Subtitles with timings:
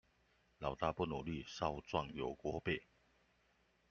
[0.57, 2.87] 老大不努力，少壯有鍋背